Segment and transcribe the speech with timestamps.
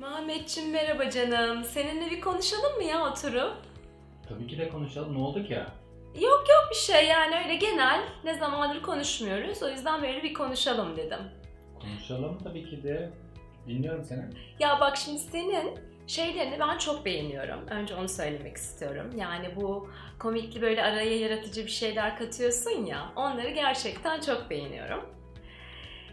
[0.00, 1.64] Muhammedciğim merhaba canım.
[1.64, 3.56] Seninle bir konuşalım mı ya oturup?
[4.28, 5.14] Tabii ki de konuşalım.
[5.14, 5.66] Ne oldu ki ya?
[6.14, 8.00] Yok yok bir şey yani öyle genel.
[8.24, 9.62] Ne zamandır konuşmuyoruz.
[9.62, 11.18] O yüzden böyle bir konuşalım dedim.
[11.80, 13.10] Konuşalım tabii ki de.
[13.68, 14.24] Dinliyorum seni.
[14.58, 17.66] Ya bak şimdi senin şeylerini ben çok beğeniyorum.
[17.66, 19.10] Önce onu söylemek istiyorum.
[19.16, 23.12] Yani bu komikli böyle araya yaratıcı bir şeyler katıyorsun ya.
[23.16, 25.06] Onları gerçekten çok beğeniyorum.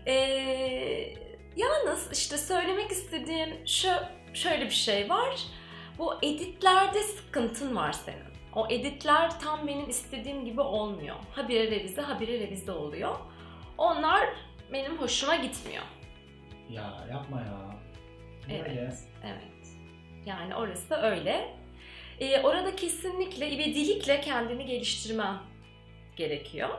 [0.08, 1.27] Ee,
[1.58, 3.90] yalnız işte söylemek istediğim şu
[4.34, 5.44] şöyle bir şey var.
[5.98, 8.27] Bu editlerde sıkıntın var senin.
[8.55, 11.16] O editler tam benim istediğim gibi olmuyor.
[11.31, 13.16] Habire revize, habire revize oluyor.
[13.78, 14.30] Onlar
[14.73, 15.84] benim hoşuma gitmiyor.
[16.70, 17.78] Ya yapma ya.
[18.50, 18.94] Evet.
[19.26, 19.67] Evet.
[20.26, 21.58] Yani orası da öyle.
[22.20, 25.38] Ee, orada kesinlikle ivedilikle kendini geliştirmen
[26.16, 26.70] gerekiyor.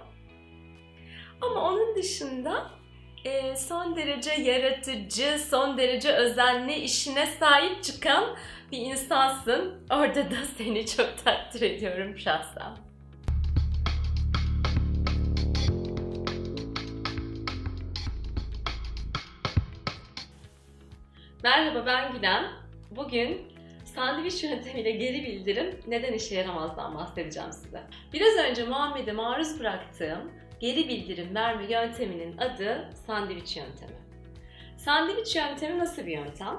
[1.41, 2.71] Ama onun dışında
[3.25, 8.37] e, son derece yaratıcı, son derece özenli, işine sahip çıkan
[8.73, 9.87] bir insansın.
[9.91, 12.77] Orada da seni çok takdir ediyorum şahsen.
[21.43, 22.45] Merhaba ben Gülen.
[22.91, 23.53] Bugün
[23.85, 27.83] sandviç yöntemiyle geri bildirim neden işe yaramazdan bahsedeceğim size.
[28.13, 33.97] Biraz önce Muhammed'e maruz bıraktığım geri bildirim verme yönteminin adı sandviç yöntemi.
[34.77, 36.57] Sandviç yöntemi nasıl bir yöntem?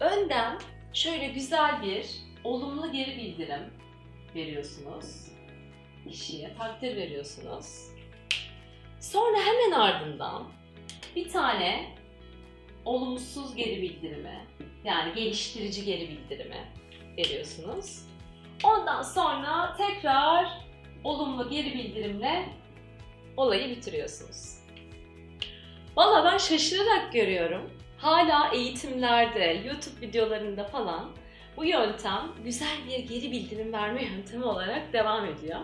[0.00, 0.58] Önden
[0.92, 2.06] şöyle güzel bir
[2.44, 3.72] olumlu geri bildirim
[4.34, 5.30] veriyorsunuz.
[6.08, 7.90] Kişiye takdir veriyorsunuz.
[9.00, 10.48] Sonra hemen ardından
[11.16, 11.86] bir tane
[12.84, 14.46] olumsuz geri bildirimi
[14.84, 16.66] yani geliştirici geri bildirimi
[17.16, 18.06] veriyorsunuz.
[18.64, 20.48] Ondan sonra tekrar
[21.04, 22.48] olumlu geri bildirimle
[23.36, 24.60] olayı bitiriyorsunuz.
[25.96, 27.70] Valla ben şaşırarak görüyorum.
[27.98, 31.10] Hala eğitimlerde, YouTube videolarında falan
[31.56, 35.60] bu yöntem güzel bir geri bildirim verme yöntemi olarak devam ediyor.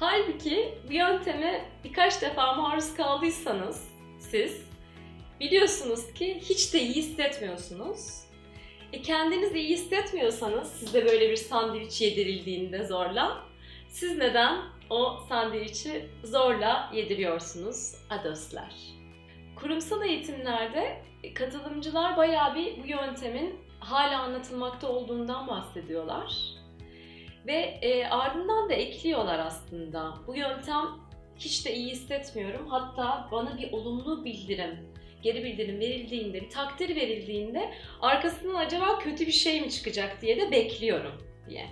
[0.00, 3.88] Halbuki bu yönteme birkaç defa maruz kaldıysanız
[4.18, 4.62] siz
[5.40, 8.28] biliyorsunuz ki hiç de iyi hissetmiyorsunuz.
[8.92, 13.44] E kendiniz iyi hissetmiyorsanız size böyle bir sandviç yedirildiğinde zorla
[13.88, 14.58] siz neden
[14.90, 18.74] o sandviçi zorla yediriyorsunuz adoslar?
[19.56, 21.02] Kurumsal eğitimlerde
[21.34, 26.58] katılımcılar bayağı bir bu yöntemin hala anlatılmakta olduğundan bahsediyorlar.
[27.46, 30.14] Ve e, ardından da ekliyorlar aslında.
[30.26, 30.86] Bu yöntem
[31.38, 32.66] hiç de iyi hissetmiyorum.
[32.66, 39.32] Hatta bana bir olumlu bildirim, geri bildirim verildiğinde, bir takdir verildiğinde arkasından acaba kötü bir
[39.32, 41.12] şey mi çıkacak diye de bekliyorum
[41.48, 41.66] diye.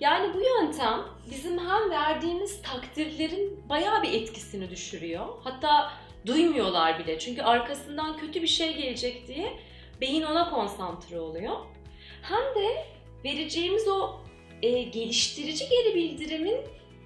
[0.00, 1.00] Yani bu yöntem
[1.30, 5.26] bizim hem verdiğimiz takdirlerin bayağı bir etkisini düşürüyor.
[5.44, 5.92] Hatta
[6.26, 7.18] duymuyorlar bile.
[7.18, 9.52] Çünkü arkasından kötü bir şey gelecek diye
[10.00, 11.56] beyin ona konsantre oluyor.
[12.22, 12.86] Hem de
[13.24, 14.20] vereceğimiz o
[14.62, 16.60] e, geliştirici geri bildirimin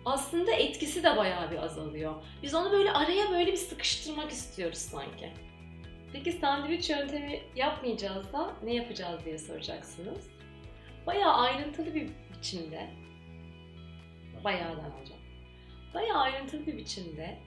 [0.05, 2.15] aslında etkisi de bayağı bir azalıyor.
[2.43, 5.31] Biz onu böyle araya böyle bir sıkıştırmak istiyoruz sanki.
[6.13, 10.31] Peki sandviç yöntemi yapmayacağız da ne yapacağız diye soracaksınız.
[11.07, 12.09] Bayağı ayrıntılı bir
[12.45, 12.91] biçimde,
[14.45, 15.19] bayağıdan hocam,
[15.95, 17.39] bayağı ayrıntılı bir biçimde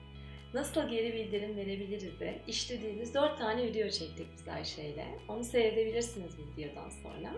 [0.54, 5.18] nasıl geri bildirim verebiliriz de işlediğimiz 4 tane video çektik biz her şeyle.
[5.28, 7.34] Onu seyredebilirsiniz bu videodan sonra.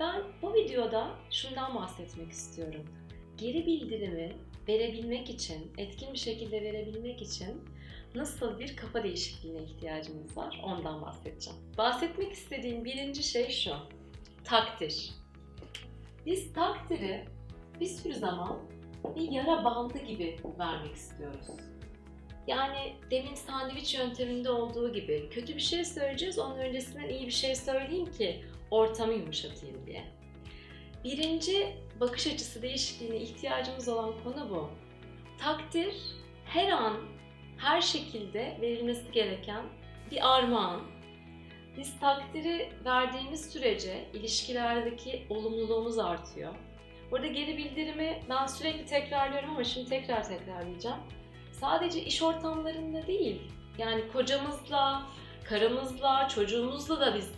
[0.00, 2.84] Ben bu videoda şundan bahsetmek istiyorum.
[3.36, 4.32] Geri bildirimi
[4.68, 7.64] verebilmek için, etkin bir şekilde verebilmek için
[8.14, 11.58] nasıl bir kafa değişikliğine ihtiyacımız var ondan bahsedeceğim.
[11.78, 13.74] Bahsetmek istediğim birinci şey şu.
[14.44, 15.25] Takdir.
[16.26, 17.24] Biz takdiri
[17.80, 18.58] bir sürü zaman
[19.16, 21.46] bir yara bandı gibi vermek istiyoruz.
[22.46, 27.54] Yani demin sandviç yönteminde olduğu gibi kötü bir şey söyleyeceğiz, onun öncesinden iyi bir şey
[27.54, 30.04] söyleyeyim ki ortamı yumuşatayım diye.
[31.04, 34.70] Birinci bakış açısı değişikliğine ihtiyacımız olan konu bu.
[35.38, 35.94] Takdir
[36.44, 36.96] her an,
[37.58, 39.64] her şekilde verilmesi gereken
[40.10, 40.80] bir armağan.
[41.78, 46.54] Biz takdiri verdiğimiz sürece ilişkilerdeki olumluluğumuz artıyor.
[47.10, 51.00] Burada geri bildirimi ben sürekli tekrarlıyorum ama şimdi tekrar tekrarlayacağım.
[51.52, 53.42] Sadece iş ortamlarında değil,
[53.78, 55.06] yani kocamızla,
[55.44, 57.30] karımızla, çocuğumuzla da biz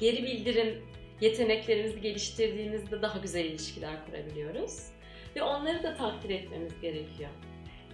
[0.00, 0.84] geri bildirim
[1.20, 4.86] yeteneklerimizi geliştirdiğimizde daha güzel ilişkiler kurabiliyoruz.
[5.36, 7.30] Ve onları da takdir etmemiz gerekiyor.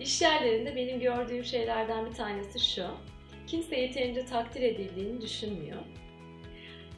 [0.01, 2.87] İş yerlerinde benim gördüğüm şeylerden bir tanesi şu.
[3.49, 5.79] Kimse yeterince takdir edildiğini düşünmüyor.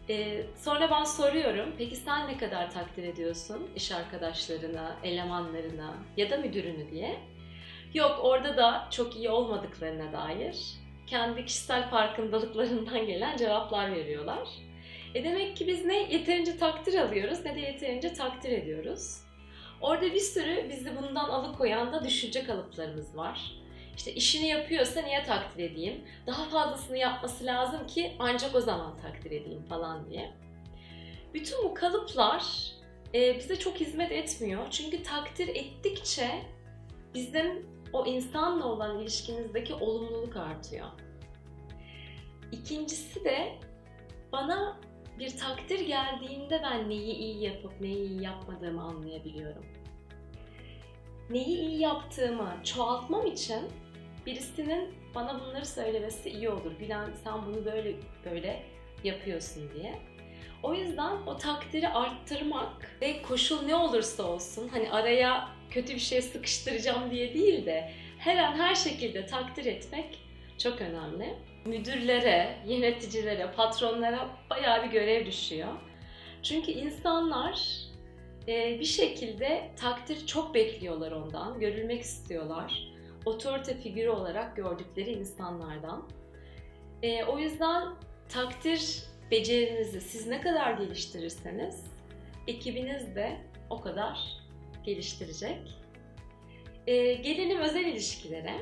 [0.09, 6.37] Ee, sonra ben soruyorum, peki sen ne kadar takdir ediyorsun iş arkadaşlarına, elemanlarına ya da
[6.37, 7.17] müdürünü diye.
[7.95, 10.81] Yok orada da çok iyi olmadıklarına dair
[11.11, 14.49] kendi kişisel farkındalıklarından gelen cevaplar veriyorlar.
[15.15, 19.21] E demek ki biz ne yeterince takdir alıyoruz ne de yeterince takdir ediyoruz.
[19.81, 23.60] Orada bir sürü bizi bundan alıkoyan da düşünce kalıplarımız var.
[24.01, 26.05] İşte işini yapıyorsa niye takdir edeyim?
[26.27, 30.31] Daha fazlasını yapması lazım ki ancak o zaman takdir edeyim falan diye.
[31.35, 32.73] Bütün bu kalıplar
[33.15, 34.67] e, bize çok hizmet etmiyor.
[34.71, 36.43] Çünkü takdir ettikçe
[37.15, 40.87] bizim o insanla olan ilişkimizdeki olumluluk artıyor.
[42.53, 43.59] İkincisi de
[44.33, 44.81] bana
[45.19, 49.67] bir takdir geldiğinde ben neyi iyi yapıp neyi iyi yapmadığımı anlayabiliyorum.
[51.31, 53.61] Neyi iyi yaptığımı çoğaltmam için
[54.27, 56.81] birisinin bana bunları söylemesi iyi olur.
[56.81, 57.95] Bilen sen bunu böyle
[58.31, 58.63] böyle
[59.05, 59.95] yapıyorsun diye.
[60.63, 66.23] O yüzden o takdiri arttırmak ve koşul ne olursa olsun hani araya kötü bir şey
[66.23, 70.19] sıkıştıracağım diye değil de her an her şekilde takdir etmek
[70.59, 71.35] çok önemli.
[71.65, 75.69] Müdürlere, yöneticilere, patronlara bayağı bir görev düşüyor.
[76.43, 77.61] Çünkü insanlar
[78.47, 82.90] bir şekilde takdir çok bekliyorlar ondan, görülmek istiyorlar.
[83.25, 86.09] Otorite figürü olarak gördükleri insanlardan.
[87.29, 87.89] O yüzden
[88.29, 91.85] takdir becerinizi siz ne kadar geliştirirseniz
[92.47, 93.37] ekibiniz de
[93.71, 94.19] o kadar
[94.85, 95.59] geliştirecek.
[96.87, 98.55] Ee, gelelim özel ilişkilere.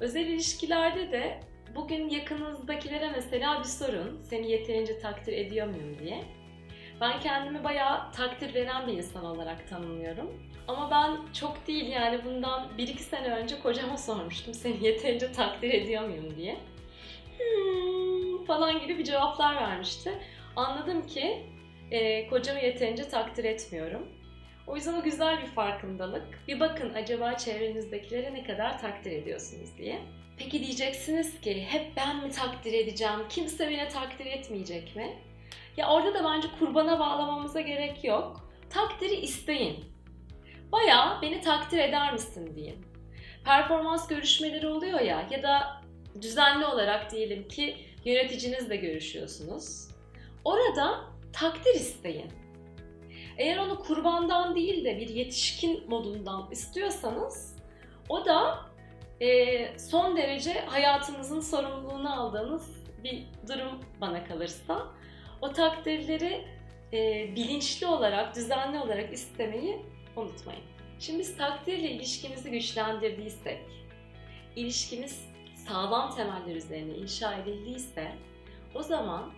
[0.00, 1.40] Özel ilişkilerde de
[1.74, 4.22] bugün yakınızdakilere mesela bir sorun.
[4.22, 6.24] Seni yeterince takdir ediyor muyum diye.
[7.00, 10.42] Ben kendimi bayağı takdir veren bir insan olarak tanımlıyorum.
[10.68, 16.08] Ama ben çok değil yani bundan 1-2 sene önce kocama sormuştum seni yeterince takdir ediyor
[16.08, 16.56] muyum diye.
[17.38, 20.12] Hmm, falan gibi bir cevaplar vermişti.
[20.56, 21.42] Anladım ki
[21.90, 24.08] e, kocamı yeterince takdir etmiyorum.
[24.66, 26.38] O yüzden o güzel bir farkındalık.
[26.48, 29.98] Bir bakın acaba çevrenizdekilere ne kadar takdir ediyorsunuz diye.
[30.36, 33.20] Peki diyeceksiniz ki hep ben mi takdir edeceğim?
[33.28, 35.16] Kimse beni takdir etmeyecek mi?
[35.76, 38.50] Ya orada da bence kurbana bağlamamıza gerek yok.
[38.70, 39.84] Takdiri isteyin.
[40.72, 42.86] Baya beni takdir eder misin deyin.
[43.44, 45.82] Performans görüşmeleri oluyor ya ya da
[46.22, 49.88] düzenli olarak diyelim ki yöneticinizle görüşüyorsunuz.
[50.44, 51.00] Orada
[51.32, 52.32] takdir isteyin.
[53.38, 57.56] Eğer onu kurbandan değil de bir yetişkin modundan istiyorsanız
[58.08, 58.58] o da
[59.20, 64.86] e, son derece hayatınızın sorumluluğunu aldığınız bir durum bana kalırsa.
[65.44, 66.44] O takdirleri
[66.92, 69.78] e, bilinçli olarak, düzenli olarak istemeyi
[70.16, 70.62] unutmayın.
[71.00, 73.58] Şimdi biz takdirle ilişkimizi güçlendirdiysek,
[74.56, 75.24] ilişkimiz
[75.68, 78.12] sağlam temeller üzerine inşa edildiyse
[78.74, 79.32] o zaman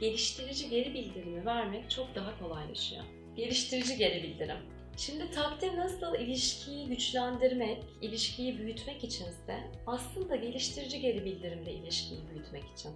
[0.00, 3.04] geliştirici geri bildirimi vermek çok daha kolaylaşıyor.
[3.36, 4.58] Geliştirici geri bildirim.
[4.96, 12.92] Şimdi takdir nasıl ilişkiyi güçlendirmek, ilişkiyi büyütmek içinse aslında geliştirici geri bildirimde ilişkiyi büyütmek için.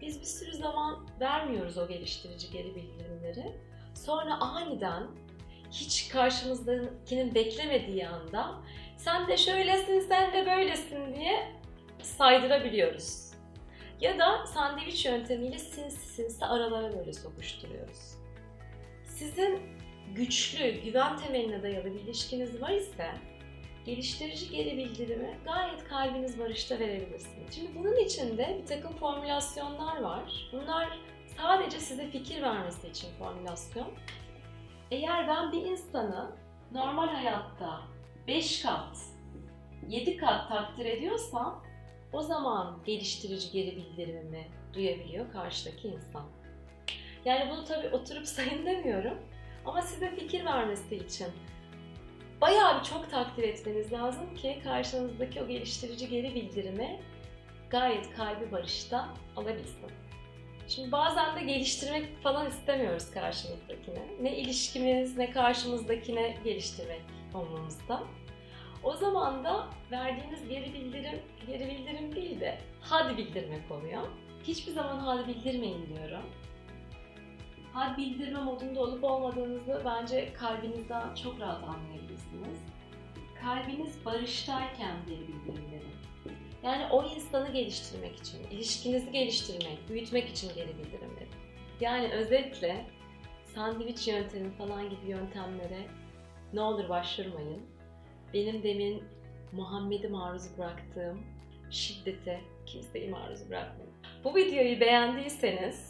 [0.00, 3.52] Biz bir sürü zaman vermiyoruz o geliştirici geri bildirimleri.
[3.94, 5.06] Sonra aniden
[5.70, 8.60] hiç karşımızdakinin beklemediği anda
[8.96, 11.52] sen de şöylesin, sen de böylesin diye
[12.02, 13.30] saydırabiliyoruz.
[14.00, 18.14] Ya da sandviç yöntemiyle sinsi sinsi aralara böyle sokuşturuyoruz.
[19.04, 19.60] Sizin
[20.14, 23.10] güçlü, güven temeline dayalı bir ilişkiniz var ise
[23.86, 27.54] geliştirici geri bildirimi gayet kalbiniz barışta verebilirsiniz.
[27.54, 30.48] Şimdi bunun için de bir takım formülasyonlar var.
[30.52, 30.98] Bunlar
[31.36, 33.88] sadece size fikir vermesi için formülasyon.
[34.90, 36.30] Eğer ben bir insanı
[36.72, 37.80] normal hayatta
[38.26, 38.96] 5 kat,
[39.88, 41.64] 7 kat takdir ediyorsam
[42.12, 46.24] o zaman geliştirici geri bildirimimi duyabiliyor karşıdaki insan.
[47.24, 49.18] Yani bunu tabii oturup sayın demiyorum
[49.64, 51.28] ama size fikir vermesi için
[52.40, 57.00] bayağı bir çok takdir etmeniz lazım ki karşınızdaki o geliştirici geri bildirimi
[57.70, 59.90] gayet kalbi barışta alabilsin.
[60.68, 64.02] Şimdi bazen de geliştirmek falan istemiyoruz karşımızdakine.
[64.22, 67.02] Ne ilişkimiz ne karşımızdakine geliştirmek
[67.34, 68.02] olmamızda.
[68.82, 74.02] O zaman da verdiğiniz geri bildirim, geri bildirim değil de hadi bildirmek oluyor.
[74.42, 76.22] Hiçbir zaman hadi bildirmeyin diyorum.
[77.72, 82.58] Hadi bildirme modunda olup olmadığınızı bence kalbinizden çok rahat anlayabilirsiniz.
[83.42, 85.90] Kalbiniz barıştayken geri bildirim.
[86.62, 91.10] Yani o insanı geliştirmek için, ilişkinizi geliştirmek, büyütmek için geri bildirim.
[91.80, 92.86] Yani özetle
[93.54, 95.86] sandviç yöntemi falan gibi yöntemlere
[96.52, 97.62] ne olur başvurmayın
[98.34, 99.04] benim demin
[99.52, 101.22] Muhammed'i maruz bıraktığım
[101.70, 103.92] şiddete kimseyi maruz bırakmayın.
[104.24, 105.89] Bu videoyu beğendiyseniz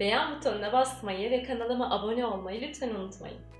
[0.00, 3.57] beğen butonuna basmayı ve kanalıma abone olmayı lütfen unutmayın.